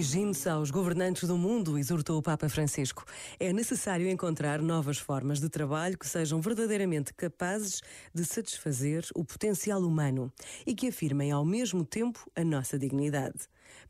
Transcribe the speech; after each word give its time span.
Dirigindo-se 0.00 0.48
aos 0.48 0.70
governantes 0.70 1.28
do 1.28 1.36
mundo, 1.36 1.76
exortou 1.76 2.16
o 2.16 2.22
Papa 2.22 2.48
Francisco, 2.48 3.04
é 3.38 3.52
necessário 3.52 4.08
encontrar 4.08 4.62
novas 4.62 4.96
formas 4.96 5.40
de 5.40 5.50
trabalho 5.50 5.98
que 5.98 6.08
sejam 6.08 6.40
verdadeiramente 6.40 7.12
capazes 7.12 7.82
de 8.14 8.24
satisfazer 8.24 9.04
o 9.14 9.22
potencial 9.22 9.82
humano 9.82 10.32
e 10.66 10.74
que 10.74 10.88
afirmem 10.88 11.30
ao 11.30 11.44
mesmo 11.44 11.84
tempo 11.84 12.26
a 12.34 12.42
nossa 12.42 12.78
dignidade. 12.78 13.40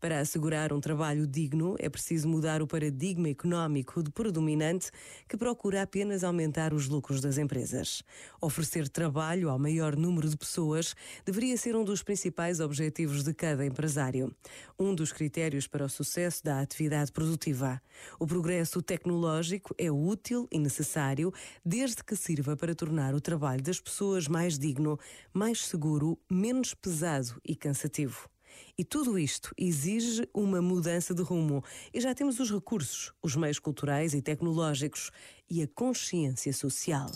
Para 0.00 0.20
assegurar 0.20 0.72
um 0.72 0.80
trabalho 0.80 1.26
digno, 1.26 1.76
é 1.78 1.88
preciso 1.88 2.28
mudar 2.28 2.62
o 2.62 2.66
paradigma 2.66 3.28
económico 3.28 4.02
de 4.02 4.10
predominante 4.10 4.90
que 5.28 5.36
procura 5.36 5.82
apenas 5.82 6.24
aumentar 6.24 6.72
os 6.72 6.88
lucros 6.88 7.20
das 7.20 7.38
empresas. 7.38 8.02
Oferecer 8.40 8.88
trabalho 8.88 9.50
ao 9.50 9.58
maior 9.58 9.96
número 9.96 10.28
de 10.28 10.36
pessoas 10.36 10.94
deveria 11.24 11.56
ser 11.56 11.76
um 11.76 11.84
dos 11.84 12.02
principais 12.02 12.60
objetivos 12.60 13.22
de 13.22 13.34
cada 13.34 13.64
empresário. 13.64 14.34
Um 14.78 14.94
dos 14.94 15.12
critérios 15.12 15.66
para 15.66 15.84
o 15.84 15.88
sucesso 16.04 16.42
da 16.42 16.60
atividade 16.60 17.12
produtiva. 17.12 17.80
O 18.18 18.26
progresso 18.26 18.80
tecnológico 18.80 19.74
é 19.76 19.90
útil 19.90 20.48
e 20.50 20.58
necessário 20.58 21.32
desde 21.64 22.02
que 22.02 22.16
sirva 22.16 22.56
para 22.56 22.74
tornar 22.74 23.14
o 23.14 23.20
trabalho 23.20 23.62
das 23.62 23.78
pessoas 23.78 24.26
mais 24.26 24.58
digno, 24.58 24.98
mais 25.32 25.66
seguro, 25.66 26.18
menos 26.30 26.72
pesado 26.72 27.40
e 27.44 27.54
cansativo. 27.54 28.28
E 28.76 28.84
tudo 28.84 29.18
isto 29.18 29.54
exige 29.58 30.26
uma 30.32 30.62
mudança 30.62 31.14
de 31.14 31.22
rumo. 31.22 31.62
E 31.92 32.00
já 32.00 32.14
temos 32.14 32.40
os 32.40 32.50
recursos, 32.50 33.12
os 33.22 33.36
meios 33.36 33.58
culturais 33.58 34.14
e 34.14 34.22
tecnológicos 34.22 35.10
e 35.50 35.62
a 35.62 35.68
consciência 35.68 36.52
social. 36.52 37.10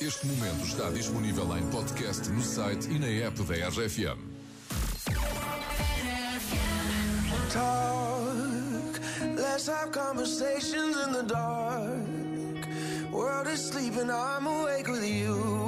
Este 0.00 0.26
momento 0.26 0.64
está 0.64 0.90
disponível 0.90 1.56
em 1.58 1.68
podcast 1.70 2.28
no 2.30 2.42
site 2.42 2.88
e 2.88 2.98
na 2.98 3.06
app 3.06 3.42
da 3.42 3.68
RFM. 3.68 4.48
Let's 9.58 9.66
have 9.66 9.90
conversations 9.90 10.96
in 10.98 11.12
the 11.12 11.24
dark. 11.24 13.10
World 13.10 13.48
is 13.48 13.60
sleeping, 13.60 14.08
I'm 14.08 14.46
awake 14.46 14.86
with 14.86 15.04
you. 15.04 15.67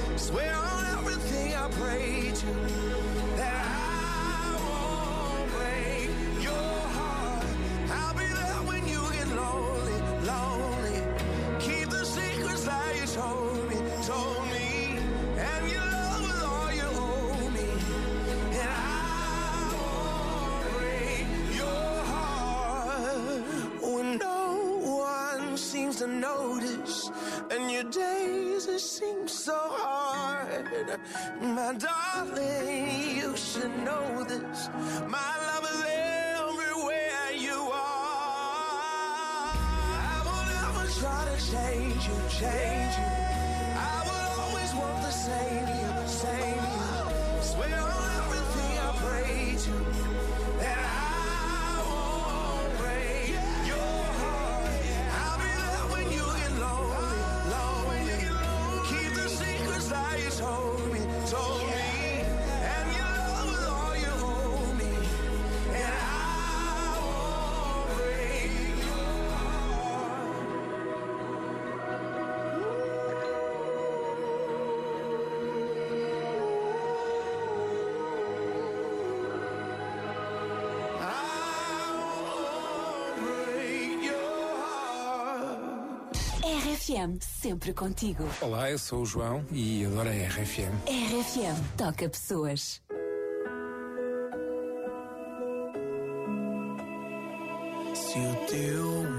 Your 27.81 27.91
days 27.91 28.67
it 28.67 28.79
seems 28.79 29.31
so 29.31 29.57
hard. 29.57 30.99
My 31.41 31.73
darling, 31.73 33.15
you 33.17 33.35
should 33.35 33.75
know 33.83 34.23
this. 34.23 34.69
My 35.07 35.33
love 35.47 35.65
is 35.73 35.83
everywhere 35.87 37.31
you 37.35 37.59
are. 37.73 38.31
I 40.13 40.17
will 40.25 40.45
never 40.57 40.85
try 40.99 41.21
to 41.31 41.37
change 41.51 42.07
you, 42.07 42.17
change 42.29 42.93
you. 43.01 43.11
I 43.93 43.97
will 44.07 44.41
always 44.43 44.75
want 44.75 45.01
the 45.01 45.11
same 45.11 45.67
you, 45.67 46.07
same 46.07 46.60
RFM, 86.81 87.19
sempre 87.21 87.73
contigo. 87.73 88.23
Olá, 88.41 88.71
eu 88.71 88.79
sou 88.79 89.03
o 89.03 89.05
João 89.05 89.45
e 89.51 89.85
adoro 89.85 90.09
a 90.09 90.11
RFM. 90.11 90.73
RFM, 90.87 91.77
toca 91.77 92.09
pessoas. 92.09 92.81
Se 97.93 98.17
o 98.17 98.35
teu 98.47 99.10